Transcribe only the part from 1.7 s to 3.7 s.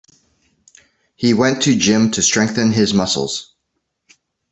gym to strengthen his muscles.